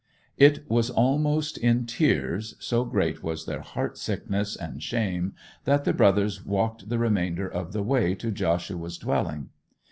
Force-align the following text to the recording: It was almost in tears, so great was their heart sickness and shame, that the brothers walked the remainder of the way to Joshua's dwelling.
It 0.39 0.67
was 0.67 0.89
almost 0.89 1.59
in 1.59 1.85
tears, 1.85 2.55
so 2.57 2.83
great 2.85 3.21
was 3.21 3.45
their 3.45 3.61
heart 3.61 3.99
sickness 3.99 4.55
and 4.55 4.81
shame, 4.81 5.35
that 5.65 5.83
the 5.83 5.93
brothers 5.93 6.43
walked 6.43 6.89
the 6.89 6.97
remainder 6.97 7.47
of 7.47 7.71
the 7.71 7.83
way 7.83 8.15
to 8.15 8.31
Joshua's 8.31 8.97
dwelling. 8.97 9.49